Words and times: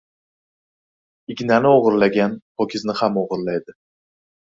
•Ignani 1.33 1.69
o‘g‘irlagan 1.73 2.33
ho‘kizni 2.63 2.95
ham 3.03 3.21
o‘g‘irlaydi. 3.25 3.77